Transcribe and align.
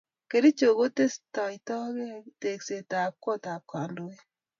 Kericho 0.29 0.69
kotestaike 0.77 2.07
tekset 2.41 2.91
ab 3.01 3.13
kot 3.23 3.43
ab 3.53 3.63
kandoik 3.71 4.19